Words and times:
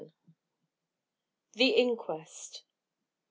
THE 1.53 1.75
INQUEST. 1.77 2.63